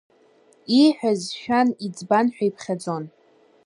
Ииҳәаз 0.79 1.21
шәан-иӡбан 1.39 2.27
ҳәа 2.35 2.45
иԥхьаӡон. 2.49 3.03